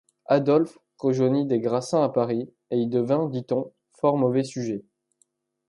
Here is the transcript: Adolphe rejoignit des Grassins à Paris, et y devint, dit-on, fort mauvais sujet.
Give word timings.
Adolphe 0.25 0.79
rejoignit 0.97 1.45
des 1.45 1.59
Grassins 1.59 2.01
à 2.01 2.09
Paris, 2.09 2.49
et 2.71 2.77
y 2.79 2.87
devint, 2.87 3.29
dit-on, 3.29 3.71
fort 3.93 4.17
mauvais 4.17 4.43
sujet. 4.43 4.83